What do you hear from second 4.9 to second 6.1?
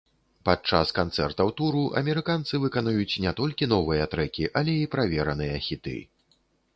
правераныя хіты.